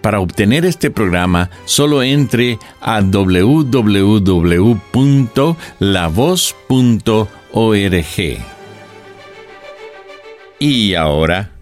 Para 0.00 0.20
obtener 0.20 0.64
este 0.64 0.90
programa, 0.90 1.50
solo 1.64 2.02
entre 2.02 2.58
a 2.80 3.00
www.lavoz.org. 3.00 4.20
Y 10.58 10.94
ahora, 10.94 11.52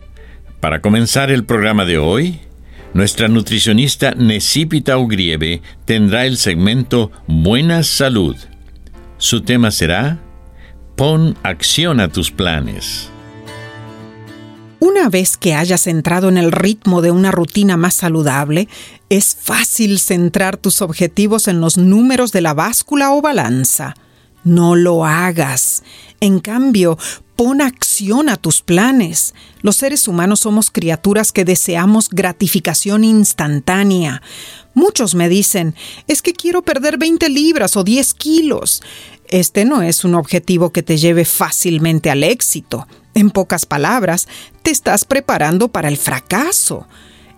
para 0.61 0.81
comenzar 0.81 1.31
el 1.31 1.45
programa 1.45 1.85
de 1.85 1.99
hoy, 1.99 2.41
nuestra 2.95 3.29
nutricionista 3.29 4.13
Necipita 4.13 4.99
Ugrieve 4.99 5.63
tendrá 5.85 6.27
el 6.27 6.37
segmento 6.37 7.13
Buena 7.27 7.83
Salud. 7.83 8.37
Su 9.19 9.43
tema 9.43 9.71
será 9.71 10.19
Pon 10.97 11.37
acción 11.45 12.01
a 12.01 12.09
tus 12.09 12.33
planes. 12.33 13.11
Una 14.81 15.09
vez 15.09 15.37
que 15.37 15.55
hayas 15.55 15.89
entrado 15.89 16.29
en 16.29 16.39
el 16.39 16.53
ritmo 16.53 17.03
de 17.03 17.11
una 17.11 17.33
rutina 17.33 17.77
más 17.77 17.95
saludable, 17.95 18.69
es 19.09 19.37
fácil 19.41 19.99
centrar 19.99 20.57
tus 20.57 20.83
objetivos 20.83 21.49
en 21.49 21.61
los 21.61 21.79
números 21.79 22.31
de 22.31 22.43
la 22.43 22.55
báscula 22.55 23.13
o 23.13 23.21
balanza. 23.21 23.95
No 24.45 24.77
lo 24.77 25.05
hagas. 25.05 25.83
En 26.21 26.39
cambio, 26.39 26.97
pon 27.35 27.61
acción 27.61 28.29
a 28.29 28.37
tus 28.37 28.63
planes. 28.63 29.35
Los 29.63 29.77
seres 29.77 30.07
humanos 30.07 30.41
somos 30.41 30.71
criaturas 30.71 31.33
que 31.33 31.45
deseamos 31.45 32.09
gratificación 32.09 33.03
instantánea. 33.03 34.23
Muchos 34.75 35.17
me 35.17 35.29
dicen, 35.29 35.75
es 36.07 36.23
que 36.23 36.35
quiero 36.35 36.63
perder 36.63 36.99
20 36.99 37.29
libras 37.29 37.77
o 37.77 37.83
10 37.83 38.15
kilos. 38.15 38.83
Este 39.29 39.65
no 39.65 39.83
es 39.83 40.05
un 40.05 40.15
objetivo 40.15 40.71
que 40.71 40.85
te 40.85 40.97
lleve 40.97 41.25
fácilmente 41.25 42.11
al 42.11 42.23
éxito. 42.23 42.87
En 43.19 43.31
pocas 43.31 43.67
palabras, 43.67 44.29
te 44.63 44.71
estás 44.71 45.05
preparando 45.05 45.67
para 45.67 45.89
el 45.89 45.97
fracaso. 45.97 46.87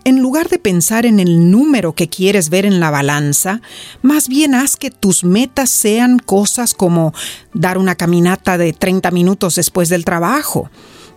En 0.05 0.21
lugar 0.21 0.51
de 0.51 0.59
pensar 0.59 1.07
en 1.07 1.19
el 1.19 1.51
número 1.51 1.95
que 1.95 2.07
quieres 2.07 2.51
ver 2.51 2.67
en 2.67 2.81
la 2.81 2.91
balanza, 2.91 3.63
más 4.03 4.29
bien 4.29 4.55
haz 4.55 4.77
que 4.77 4.91
tus 4.91 5.25
metas 5.25 5.71
sean 5.71 6.19
cosas 6.19 6.75
como 6.75 7.15
dar 7.55 7.79
una 7.79 7.95
caminata 7.95 8.59
de 8.59 8.75
30 8.75 9.11
minutos 9.11 9.55
después 9.55 9.89
del 9.89 10.05
trabajo. 10.05 10.71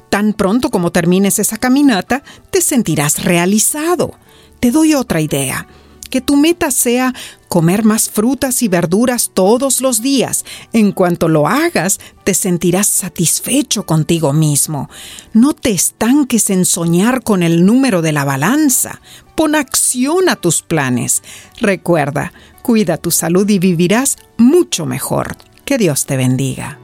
Tan 0.10 0.32
pronto 0.32 0.70
como 0.70 0.94
termines 0.94 1.40
esa 1.40 1.58
caminata, 1.58 2.24
te 2.50 2.62
sentirás 2.62 3.26
realizado. 3.26 4.14
Te 4.62 4.72
doy 4.72 4.94
otra 4.94 5.20
idea 5.20 5.68
que 6.14 6.22
tu 6.22 6.36
meta 6.36 6.70
sea 6.70 7.12
comer 7.48 7.84
más 7.84 8.08
frutas 8.08 8.62
y 8.62 8.68
verduras 8.68 9.32
todos 9.34 9.82
los 9.82 10.00
días. 10.04 10.46
En 10.72 10.92
cuanto 10.92 11.28
lo 11.28 11.48
hagas, 11.48 12.00
te 12.24 12.36
sentirás 12.36 12.86
satisfecho 12.86 13.88
contigo 13.88 14.32
mismo. 14.32 14.92
No 15.34 15.56
te 15.56 15.72
estanques 15.72 16.52
en 16.52 16.66
soñar 16.66 17.24
con 17.24 17.42
el 17.42 17.66
número 17.66 18.04
de 18.04 18.12
la 18.12 18.26
balanza. 18.26 19.02
Pon 19.34 19.56
acción 19.56 20.30
a 20.30 20.36
tus 20.36 20.62
planes. 20.62 21.24
Recuerda, 21.60 22.32
cuida 22.62 22.98
tu 22.98 23.10
salud 23.10 23.50
y 23.50 23.58
vivirás 23.58 24.18
mucho 24.38 24.86
mejor. 24.86 25.36
Que 25.66 25.80
Dios 25.80 26.06
te 26.06 26.16
bendiga. 26.16 26.78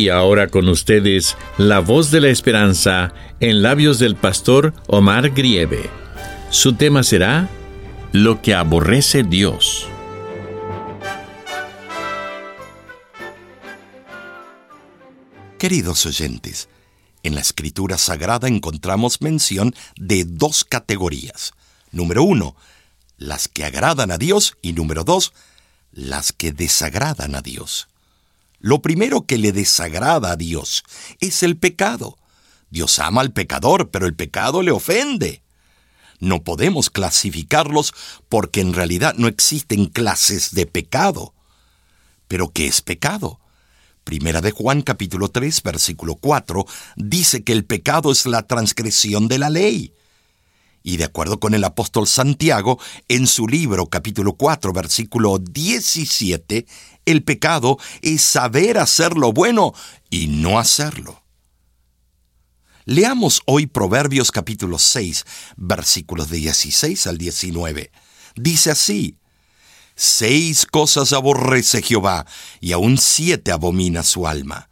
Y 0.00 0.08
ahora 0.08 0.48
con 0.48 0.66
ustedes, 0.68 1.36
la 1.58 1.80
voz 1.80 2.10
de 2.10 2.22
la 2.22 2.30
esperanza 2.30 3.12
en 3.38 3.60
labios 3.60 3.98
del 3.98 4.16
pastor 4.16 4.72
Omar 4.86 5.28
Grieve. 5.28 5.90
Su 6.48 6.72
tema 6.72 7.02
será 7.02 7.50
Lo 8.10 8.40
que 8.40 8.54
aborrece 8.54 9.24
Dios. 9.24 9.86
Queridos 15.58 16.06
oyentes, 16.06 16.70
en 17.22 17.34
la 17.34 17.42
escritura 17.42 17.98
sagrada 17.98 18.48
encontramos 18.48 19.20
mención 19.20 19.74
de 19.96 20.24
dos 20.24 20.64
categorías. 20.64 21.52
Número 21.92 22.22
uno, 22.22 22.56
las 23.18 23.48
que 23.48 23.66
agradan 23.66 24.12
a 24.12 24.16
Dios 24.16 24.56
y 24.62 24.72
número 24.72 25.04
dos, 25.04 25.34
las 25.92 26.32
que 26.32 26.52
desagradan 26.52 27.34
a 27.34 27.42
Dios. 27.42 27.89
Lo 28.60 28.82
primero 28.82 29.22
que 29.22 29.38
le 29.38 29.52
desagrada 29.52 30.32
a 30.32 30.36
Dios 30.36 30.84
es 31.18 31.42
el 31.42 31.56
pecado. 31.56 32.18
Dios 32.70 32.98
ama 32.98 33.22
al 33.22 33.32
pecador, 33.32 33.90
pero 33.90 34.06
el 34.06 34.14
pecado 34.14 34.62
le 34.62 34.70
ofende. 34.70 35.42
No 36.20 36.44
podemos 36.44 36.90
clasificarlos 36.90 37.94
porque 38.28 38.60
en 38.60 38.74
realidad 38.74 39.14
no 39.16 39.26
existen 39.26 39.86
clases 39.86 40.54
de 40.54 40.66
pecado. 40.66 41.32
Pero 42.28 42.52
¿qué 42.52 42.66
es 42.66 42.82
pecado? 42.82 43.40
Primera 44.04 44.42
de 44.42 44.50
Juan 44.50 44.82
capítulo 44.82 45.30
3 45.30 45.62
versículo 45.62 46.16
4 46.16 46.66
dice 46.96 47.42
que 47.42 47.52
el 47.52 47.64
pecado 47.64 48.12
es 48.12 48.26
la 48.26 48.42
transgresión 48.42 49.28
de 49.28 49.38
la 49.38 49.48
ley. 49.48 49.94
Y 50.82 50.96
de 50.96 51.04
acuerdo 51.04 51.40
con 51.40 51.54
el 51.54 51.64
apóstol 51.64 52.06
Santiago, 52.06 52.78
en 53.08 53.26
su 53.26 53.46
libro 53.46 53.86
capítulo 53.86 54.34
4 54.34 54.72
versículo 54.72 55.38
17, 55.38 56.66
el 57.04 57.22
pecado 57.22 57.78
es 58.00 58.22
saber 58.22 58.78
hacer 58.78 59.16
lo 59.16 59.32
bueno 59.32 59.74
y 60.08 60.28
no 60.28 60.58
hacerlo. 60.58 61.22
Leamos 62.86 63.42
hoy 63.44 63.66
Proverbios 63.66 64.32
capítulo 64.32 64.78
6 64.78 65.26
versículos 65.56 66.30
de 66.30 66.38
16 66.38 67.06
al 67.06 67.18
19. 67.18 67.90
Dice 68.36 68.70
así, 68.70 69.18
Seis 69.94 70.64
cosas 70.64 71.12
aborrece 71.12 71.82
Jehová, 71.82 72.24
y 72.58 72.72
aún 72.72 72.96
siete 72.96 73.52
abomina 73.52 74.02
su 74.02 74.26
alma. 74.26 74.69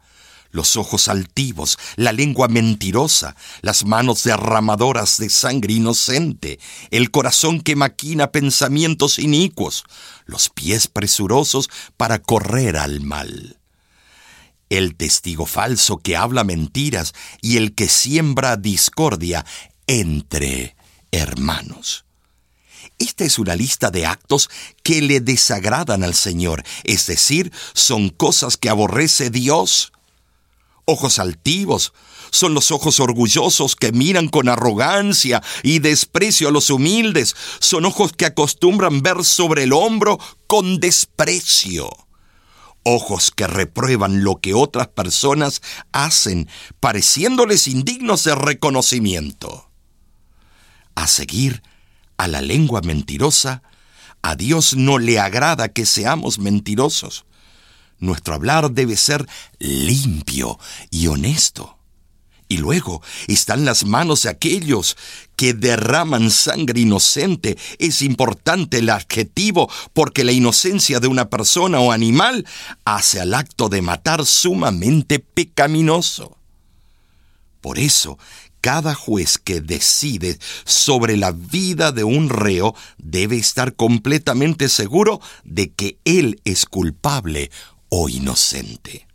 Los 0.51 0.77
ojos 0.77 1.07
altivos, 1.07 1.77
la 1.95 2.11
lengua 2.11 2.47
mentirosa, 2.47 3.35
las 3.61 3.85
manos 3.85 4.23
derramadoras 4.23 5.17
de 5.17 5.29
sangre 5.29 5.73
inocente, 5.73 6.59
el 6.89 7.11
corazón 7.11 7.61
que 7.61 7.75
maquina 7.75 8.31
pensamientos 8.31 9.19
inicuos, 9.19 9.83
los 10.25 10.49
pies 10.49 10.87
presurosos 10.87 11.69
para 11.97 12.19
correr 12.19 12.77
al 12.77 13.01
mal. 13.01 13.57
El 14.69 14.95
testigo 14.95 15.45
falso 15.45 15.97
que 15.97 16.15
habla 16.15 16.43
mentiras 16.43 17.13
y 17.41 17.57
el 17.57 17.73
que 17.73 17.87
siembra 17.87 18.55
discordia 18.55 19.45
entre 19.87 20.75
hermanos. 21.11 22.05
Esta 22.99 23.23
es 23.23 23.39
una 23.39 23.55
lista 23.55 23.91
de 23.91 24.05
actos 24.05 24.49
que 24.83 25.01
le 25.01 25.21
desagradan 25.21 26.03
al 26.03 26.13
Señor, 26.13 26.63
es 26.83 27.07
decir, 27.07 27.51
son 27.73 28.09
cosas 28.09 28.57
que 28.57 28.69
aborrece 28.69 29.29
Dios. 29.29 29.93
Ojos 30.91 31.19
altivos 31.19 31.93
son 32.31 32.55
los 32.55 32.71
ojos 32.71 32.99
orgullosos 32.99 33.75
que 33.75 33.91
miran 33.91 34.27
con 34.27 34.49
arrogancia 34.49 35.43
y 35.61 35.77
desprecio 35.77 36.47
a 36.47 36.51
los 36.51 36.71
humildes. 36.71 37.35
Son 37.59 37.85
ojos 37.85 38.11
que 38.11 38.25
acostumbran 38.25 39.03
ver 39.03 39.23
sobre 39.23 39.65
el 39.65 39.73
hombro 39.73 40.17
con 40.47 40.79
desprecio. 40.79 41.91
Ojos 42.81 43.29
que 43.29 43.45
reprueban 43.45 44.23
lo 44.23 44.37
que 44.37 44.55
otras 44.55 44.87
personas 44.87 45.61
hacen, 45.91 46.49
pareciéndoles 46.79 47.67
indignos 47.67 48.23
de 48.23 48.33
reconocimiento. 48.33 49.69
A 50.95 51.05
seguir, 51.05 51.61
a 52.17 52.27
la 52.27 52.41
lengua 52.41 52.81
mentirosa, 52.81 53.61
a 54.23 54.35
Dios 54.35 54.75
no 54.75 54.97
le 54.97 55.19
agrada 55.19 55.69
que 55.69 55.85
seamos 55.85 56.39
mentirosos. 56.39 57.25
Nuestro 57.99 58.33
hablar 58.33 58.71
debe 58.71 58.95
ser 58.95 59.27
limpio 59.59 60.57
y 60.89 61.07
honesto. 61.07 61.79
Y 62.51 62.57
luego 62.57 63.03
están 63.27 63.63
las 63.63 63.85
manos 63.85 64.23
de 64.23 64.29
aquellos 64.29 64.97
que 65.35 65.53
derraman 65.53 66.31
sangre 66.31 66.81
inocente. 66.81 67.59
Es 67.77 68.01
importante 68.01 68.79
el 68.79 68.89
adjetivo 68.89 69.69
porque 69.93 70.23
la 70.23 70.31
inocencia 70.31 70.99
de 70.99 71.07
una 71.07 71.29
persona 71.29 71.79
o 71.79 71.91
animal 71.91 72.47
hace 72.85 73.21
al 73.21 73.35
acto 73.35 73.69
de 73.69 73.83
matar 73.83 74.25
sumamente 74.25 75.19
pecaminoso. 75.19 76.37
Por 77.61 77.77
eso, 77.77 78.17
cada 78.61 78.95
juez 78.95 79.37
que 79.37 79.61
decide 79.61 80.39
sobre 80.65 81.17
la 81.17 81.31
vida 81.31 81.91
de 81.91 82.03
un 82.03 82.29
reo 82.29 82.73
debe 82.97 83.37
estar 83.37 83.75
completamente 83.75 84.69
seguro 84.69 85.21
de 85.43 85.71
que 85.71 85.99
él 86.03 86.41
es 86.45 86.65
culpable 86.65 87.51
o 87.89 88.09
inocente. 88.09 89.07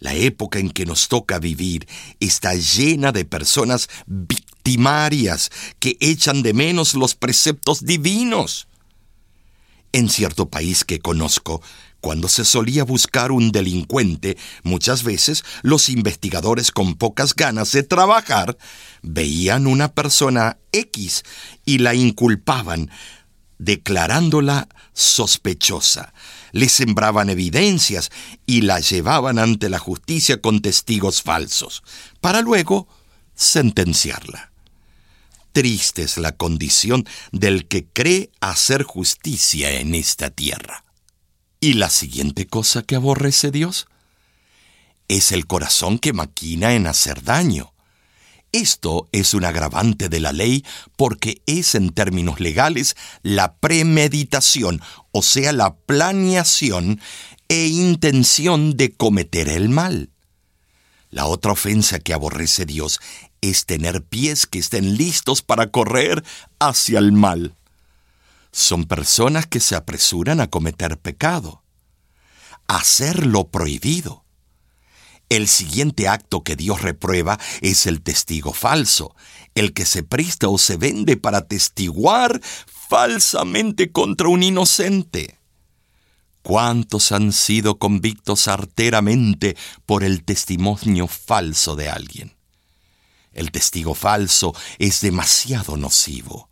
La 0.00 0.14
época 0.14 0.58
en 0.58 0.70
que 0.70 0.86
nos 0.86 1.08
toca 1.08 1.38
vivir 1.38 1.88
está 2.20 2.54
llena 2.54 3.10
de 3.10 3.24
personas 3.24 3.88
victimarias 4.06 5.50
que 5.80 5.96
echan 6.00 6.42
de 6.42 6.54
menos 6.54 6.94
los 6.94 7.14
preceptos 7.14 7.84
divinos. 7.84 8.68
En 9.92 10.08
cierto 10.08 10.48
país 10.48 10.84
que 10.84 11.00
conozco, 11.00 11.62
cuando 12.00 12.28
se 12.28 12.44
solía 12.44 12.84
buscar 12.84 13.32
un 13.32 13.50
delincuente, 13.50 14.36
muchas 14.62 15.02
veces 15.02 15.44
los 15.62 15.88
investigadores 15.88 16.70
con 16.70 16.94
pocas 16.94 17.34
ganas 17.34 17.72
de 17.72 17.82
trabajar 17.82 18.56
veían 19.02 19.66
una 19.66 19.92
persona 19.92 20.58
X 20.70 21.24
y 21.64 21.78
la 21.78 21.94
inculpaban, 21.94 22.90
declarándola 23.58 24.68
sospechosa 24.92 26.12
le 26.52 26.68
sembraban 26.68 27.30
evidencias 27.30 28.10
y 28.46 28.62
la 28.62 28.80
llevaban 28.80 29.38
ante 29.38 29.68
la 29.68 29.78
justicia 29.78 30.40
con 30.40 30.60
testigos 30.60 31.22
falsos, 31.22 31.82
para 32.20 32.40
luego 32.40 32.88
sentenciarla. 33.34 34.52
Triste 35.52 36.02
es 36.02 36.18
la 36.18 36.32
condición 36.32 37.06
del 37.32 37.66
que 37.66 37.86
cree 37.86 38.30
hacer 38.40 38.82
justicia 38.82 39.80
en 39.80 39.94
esta 39.94 40.30
tierra. 40.30 40.84
¿Y 41.60 41.74
la 41.74 41.90
siguiente 41.90 42.46
cosa 42.46 42.82
que 42.82 42.94
aborrece 42.94 43.50
Dios? 43.50 43.88
Es 45.08 45.32
el 45.32 45.46
corazón 45.46 45.98
que 45.98 46.12
maquina 46.12 46.74
en 46.74 46.86
hacer 46.86 47.22
daño. 47.22 47.72
Esto 48.52 49.08
es 49.12 49.34
un 49.34 49.44
agravante 49.44 50.08
de 50.08 50.20
la 50.20 50.32
ley 50.32 50.64
porque 50.96 51.42
es 51.46 51.74
en 51.74 51.90
términos 51.90 52.40
legales 52.40 52.96
la 53.22 53.56
premeditación, 53.56 54.80
o 55.12 55.22
sea, 55.22 55.52
la 55.52 55.76
planeación 55.76 57.00
e 57.48 57.66
intención 57.66 58.76
de 58.76 58.92
cometer 58.92 59.48
el 59.48 59.68
mal. 59.68 60.10
La 61.10 61.26
otra 61.26 61.52
ofensa 61.52 61.98
que 61.98 62.14
aborrece 62.14 62.64
Dios 62.64 63.00
es 63.42 63.66
tener 63.66 64.02
pies 64.02 64.46
que 64.46 64.58
estén 64.58 64.96
listos 64.96 65.42
para 65.42 65.70
correr 65.70 66.24
hacia 66.58 66.98
el 66.98 67.12
mal. 67.12 67.54
Son 68.50 68.84
personas 68.84 69.46
que 69.46 69.60
se 69.60 69.76
apresuran 69.76 70.40
a 70.40 70.48
cometer 70.48 70.98
pecado, 70.98 71.62
hacer 72.66 73.26
lo 73.26 73.48
prohibido 73.48 74.24
el 75.28 75.48
siguiente 75.48 76.08
acto 76.08 76.42
que 76.42 76.56
Dios 76.56 76.82
reprueba 76.82 77.38
es 77.60 77.86
el 77.86 78.02
testigo 78.02 78.52
falso, 78.52 79.14
el 79.54 79.72
que 79.72 79.84
se 79.84 80.02
presta 80.02 80.48
o 80.48 80.58
se 80.58 80.76
vende 80.76 81.16
para 81.16 81.46
testiguar 81.46 82.40
falsamente 82.88 83.92
contra 83.92 84.28
un 84.28 84.42
inocente. 84.42 85.38
¿Cuántos 86.42 87.12
han 87.12 87.32
sido 87.32 87.78
convictos 87.78 88.48
arteramente 88.48 89.56
por 89.84 90.02
el 90.04 90.24
testimonio 90.24 91.06
falso 91.06 91.76
de 91.76 91.90
alguien? 91.90 92.36
El 93.32 93.50
testigo 93.50 93.94
falso 93.94 94.54
es 94.78 95.00
demasiado 95.00 95.76
nocivo. 95.76 96.48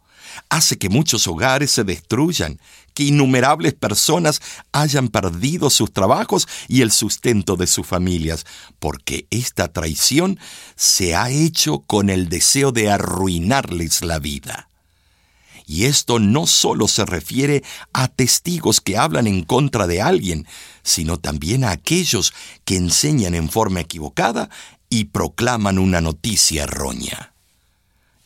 Hace 0.49 0.79
que 0.79 0.89
muchos 0.89 1.27
hogares 1.27 1.71
se 1.71 1.85
destruyan, 1.85 2.61
que 2.95 3.05
innumerables 3.05 3.75
personas 3.75 4.41
hayan 4.73 5.09
perdido 5.09 5.71
sus 5.71 5.93
trabajos 5.93 6.49
y 6.69 6.83
el 6.83 6.91
sustento 6.91 7.57
de 7.57 7.67
sus 7.67 7.87
familias, 7.87 8.47
porque 8.79 9.27
esta 9.31 9.73
traición 9.73 10.41
se 10.77 11.15
ha 11.15 11.31
hecho 11.31 11.81
con 11.81 12.11
el 12.11 12.29
deseo 12.29 12.73
de 12.73 12.91
arruinarles 12.91 14.03
la 14.03 14.19
vida. 14.19 14.69
Y 15.67 15.87
esto 15.87 16.21
no 16.21 16.47
solo 16.47 16.87
se 16.87 17.05
refiere 17.05 17.65
a 17.93 18.07
testigos 18.07 18.81
que 18.81 18.97
hablan 18.97 19.27
en 19.27 19.43
contra 19.43 19.89
de 19.89 20.01
alguien, 20.01 20.47
sino 20.85 21.19
también 21.19 21.65
a 21.65 21.73
aquellos 21.73 22.33
que 22.65 22.77
enseñan 22.77 23.35
en 23.35 23.51
forma 23.51 23.81
equivocada 23.81 24.49
y 24.89 25.07
proclaman 25.07 25.79
una 25.79 26.01
noticia 26.01 26.63
errónea. 26.63 27.36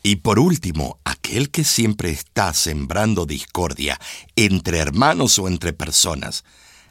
Y 0.02 0.16
por 0.16 0.38
último, 0.38 0.98
aquel 1.04 1.50
que 1.50 1.64
siempre 1.64 2.10
está 2.10 2.54
sembrando 2.54 3.26
discordia 3.26 4.00
entre 4.34 4.78
hermanos 4.78 5.38
o 5.38 5.46
entre 5.46 5.72
personas, 5.72 6.44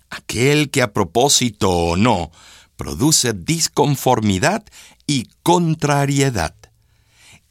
aquel 0.09 0.69
que 0.69 0.81
a 0.81 0.93
propósito 0.93 1.69
o 1.69 1.97
no 1.97 2.31
produce 2.75 3.33
disconformidad 3.33 4.63
y 5.07 5.27
contrariedad. 5.43 6.55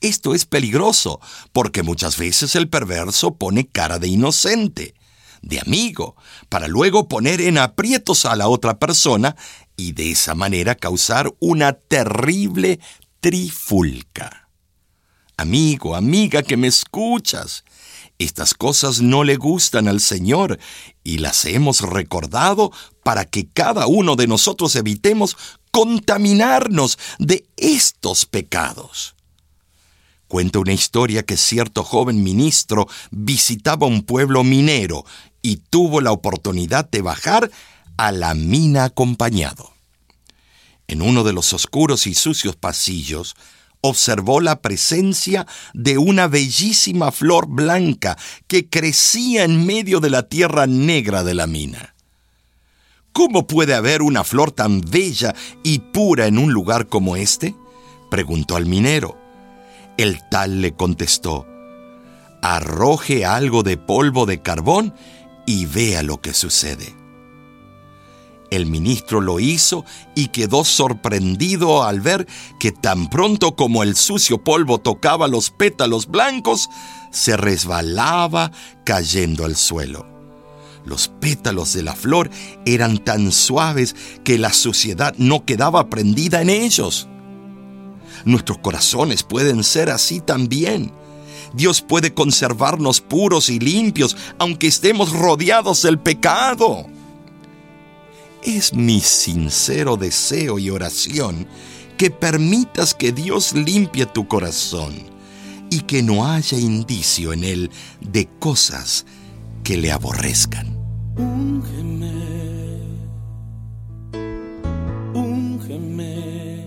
Esto 0.01 0.35
es 0.35 0.47
peligroso 0.47 1.21
porque 1.53 1.83
muchas 1.83 2.17
veces 2.17 2.55
el 2.55 2.69
perverso 2.69 3.35
pone 3.35 3.67
cara 3.67 3.99
de 3.99 4.09
inocente, 4.09 4.95
de 5.43 5.61
amigo, 5.61 6.17
para 6.49 6.69
luego 6.69 7.09
poner 7.09 7.41
en 7.41 7.59
aprietos 7.59 8.25
a 8.25 8.37
la 8.37 8.49
otra 8.49 8.79
persona 8.79 9.35
y 9.77 9.93
de 9.93 10.13
esa 10.13 10.35
manera 10.35 10.77
causar 10.77 11.35
una 11.41 11.73
terrible 11.73 12.79
trifulca. 13.21 14.48
Amigo, 15.39 15.95
amiga 15.95 16.43
que 16.43 16.57
me 16.57 16.67
escuchas, 16.67 17.65
estas 18.19 18.55
cosas 18.55 19.01
no 19.01 19.23
le 19.23 19.37
gustan 19.37 19.87
al 19.87 20.01
Señor 20.01 20.59
y 21.05 21.19
las 21.19 21.45
hemos 21.45 21.81
recordado 21.83 22.73
para 23.05 23.25
que 23.25 23.47
cada 23.47 23.87
uno 23.87 24.17
de 24.17 24.27
nosotros 24.27 24.75
evitemos 24.75 25.37
contaminarnos 25.71 26.99
de 27.21 27.47
estos 27.57 28.27
pecados. 28.27 29.15
Cuenta 30.27 30.59
una 30.59 30.73
historia 30.73 31.23
que 31.23 31.37
cierto 31.37 31.85
joven 31.85 32.25
ministro 32.25 32.89
visitaba 33.13 33.87
un 33.87 34.03
pueblo 34.03 34.43
minero 34.43 35.05
y 35.41 35.59
tuvo 35.59 36.01
la 36.01 36.11
oportunidad 36.11 36.91
de 36.91 37.01
bajar 37.01 37.49
a 37.97 38.11
la 38.11 38.35
mina 38.35 38.87
acompañado. 38.87 39.73
En 40.89 41.01
uno 41.01 41.23
de 41.23 41.33
los 41.33 41.53
oscuros 41.53 42.09
y 42.09 42.15
sucios 42.15 42.57
pasillos, 42.57 43.37
observó 43.81 44.41
la 44.41 44.61
presencia 44.61 45.47
de 45.75 45.99
una 45.99 46.27
bellísima 46.29 47.13
flor 47.13 47.47
blanca 47.47 48.19
que 48.47 48.69
crecía 48.69 49.45
en 49.45 49.67
medio 49.67 50.01
de 50.01 50.11
la 50.11 50.29
tierra 50.29 50.67
negra 50.67 51.25
de 51.25 51.35
la 51.35 51.47
mina. 51.47 51.95
¿Cómo 53.13 53.47
puede 53.47 53.75
haber 53.75 54.03
una 54.03 54.25
flor 54.25 54.53
tan 54.53 54.81
bella 54.81 55.35
y 55.63 55.79
pura 55.79 56.27
en 56.27 56.39
un 56.39 56.53
lugar 56.53 56.89
como 56.89 57.17
este? 57.17 57.55
preguntó 58.11 58.57
al 58.57 58.67
minero. 58.67 59.19
El 59.97 60.21
tal 60.31 60.63
le 60.63 60.73
contestó, 60.73 61.47
arroje 62.43 63.27
algo 63.27 63.65
de 63.65 63.77
polvo 63.77 64.27
de 64.27 64.41
carbón 64.41 64.95
y 65.47 65.67
vea 65.67 66.03
lo 66.03 66.21
que 66.21 66.33
sucede. 66.33 66.98
El 68.51 68.67
ministro 68.67 69.21
lo 69.21 69.41
hizo 69.41 69.85
y 70.15 70.29
quedó 70.29 70.65
sorprendido 70.65 71.85
al 71.85 72.01
ver 72.01 72.27
que 72.59 72.73
tan 72.73 73.11
pronto 73.11 73.55
como 73.57 73.83
el 73.83 73.95
sucio 73.95 74.43
polvo 74.43 74.79
tocaba 74.79 75.29
los 75.29 75.51
pétalos 75.51 76.07
blancos, 76.07 76.71
se 77.11 77.37
resbalaba 77.37 78.51
cayendo 78.85 79.45
al 79.45 79.57
suelo. 79.57 80.07
Los 80.87 81.09
pétalos 81.09 81.75
de 81.75 81.83
la 81.83 81.95
flor 81.95 82.31
eran 82.65 82.97
tan 82.99 83.33
suaves 83.33 83.95
que 84.25 84.39
la 84.39 84.55
suciedad 84.55 85.15
no 85.19 85.45
quedaba 85.45 85.91
prendida 85.91 86.41
en 86.41 86.49
ellos. 86.49 87.07
Nuestros 88.25 88.59
corazones 88.59 89.23
pueden 89.23 89.63
ser 89.63 89.91
así 89.91 90.21
también. 90.21 90.93
Dios 91.53 91.83
puede 91.83 92.15
conservarnos 92.15 93.03
puros 93.03 93.51
y 93.51 93.59
limpios 93.59 94.17
aunque 94.39 94.69
estemos 94.69 95.13
rodeados 95.13 95.83
del 95.83 95.99
pecado. 95.99 96.87
Es 98.49 98.73
mi 98.73 99.01
sincero 99.01 99.99
deseo 99.99 100.59
y 100.59 100.71
oración 100.71 101.47
que 101.99 102.11
permitas 102.11 102.95
que 102.95 103.13
Dios 103.13 103.53
limpie 103.53 104.07
tu 104.07 104.27
corazón 104.27 104.95
y 105.69 105.81
que 105.81 106.03
no 106.03 106.27
haya 106.27 106.57
indicio 106.59 107.35
en 107.35 107.45
él 107.45 107.71
de 108.01 108.27
cosas 108.39 109.05
que 109.63 109.77
le 109.77 109.93
aborrezcan. 109.93 110.75
Úngeme, 111.19 112.81
úngeme, 115.13 116.65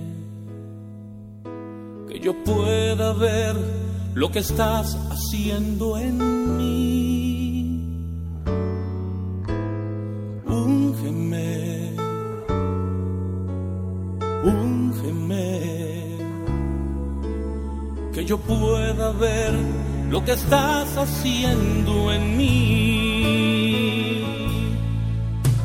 que 2.08 2.20
yo 2.20 2.44
pueda 2.44 3.14
ver 3.14 3.56
lo 4.14 4.32
que 4.32 4.38
estás 4.38 4.96
haciendo 5.10 5.98
en 5.98 6.58
mí. 6.58 7.21
Lo 20.12 20.24
que 20.25 20.34
estás 20.34 20.98
haciendo 20.98 22.12
en 22.12 22.38
mí. 22.38 24.22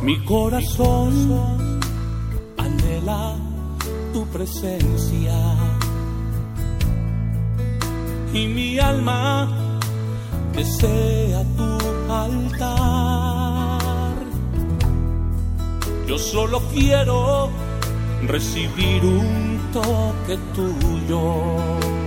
Mi 0.03 0.25
corazón 0.25 1.81
anhela 2.57 3.35
tu 4.13 4.25
presencia 4.29 5.37
y 8.33 8.47
mi 8.47 8.79
alma 8.79 9.49
desea 10.55 11.43
tu 11.57 11.79
altar. 12.13 12.87
Yo 16.07 16.17
solo 16.19 16.63
quiero 16.73 17.51
recibir 18.29 19.05
un 19.05 19.59
toque 19.73 20.39
tuyo 20.55 22.06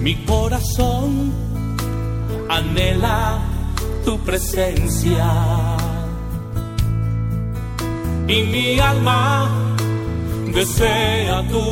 Mi 0.00 0.14
corazón 0.26 1.32
anhela 2.48 3.38
tu 4.04 4.18
presencia 4.18 5.26
y 8.26 8.42
mi 8.52 8.80
alma 8.80 9.48
desea 10.52 11.36
tu 11.52 11.64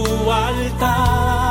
altar. 0.46 1.42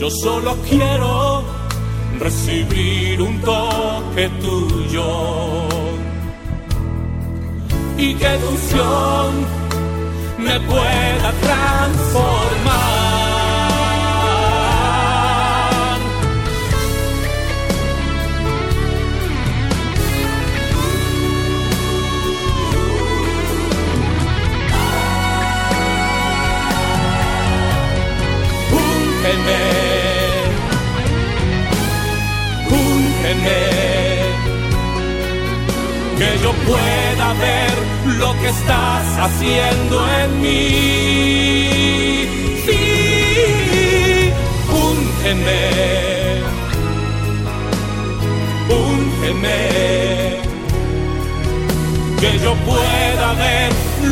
Yo 0.00 0.10
solo 0.10 0.56
quiero 0.68 1.44
recibir 2.18 3.22
un 3.22 3.40
toque 3.42 4.28
tuyo 4.40 5.75
y 7.98 8.14
que 8.14 8.38
tu 8.38 8.56
me 10.38 10.60
pueda 10.60 11.32
transformar. 11.40 12.95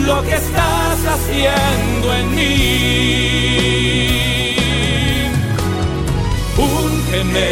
Lo 0.07 0.23
que 0.23 0.35
estás 0.35 0.99
haciendo 1.15 2.15
en 2.15 2.35
mí. 2.35 3.45
Úngeme, 6.57 7.51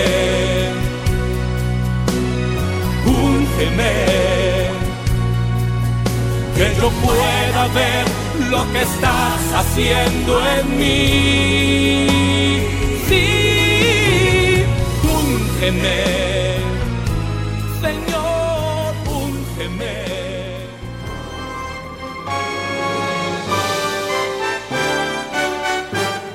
úngeme 3.06 3.92
que 6.56 6.66
yo 6.80 6.90
pueda 7.04 7.62
ver 7.68 8.04
lo 8.50 8.72
que 8.72 8.82
estás 8.82 9.42
haciendo 9.54 10.32
en 10.56 10.78
mí. 10.78 12.06
Sí, 13.08 14.64
úngeme, 15.02 16.41